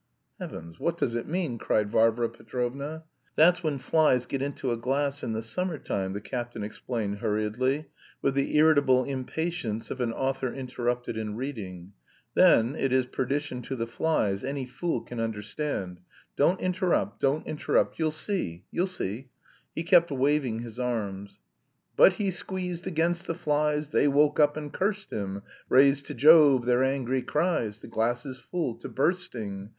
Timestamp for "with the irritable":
8.19-9.03